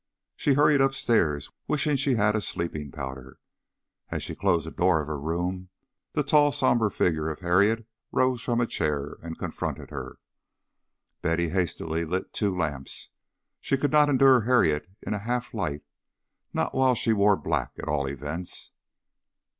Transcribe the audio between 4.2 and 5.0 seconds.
she closed the door